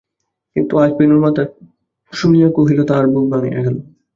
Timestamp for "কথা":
1.33-1.43